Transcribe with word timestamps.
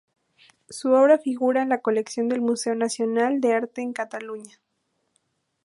Su 0.67 0.93
obra 0.93 1.19
figura 1.19 1.61
en 1.61 1.69
la 1.69 1.81
colección 1.83 2.27
del 2.27 2.41
Museo 2.41 2.73
Nacional 2.73 3.39
de 3.39 3.53
Arte 3.53 3.85
de 3.85 3.93
Cataluña. 3.93 4.59